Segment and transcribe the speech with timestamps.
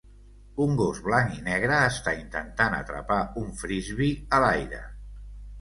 [0.63, 4.83] Un gos blanc i negre està intentant atrapar un frisbee a l'aire.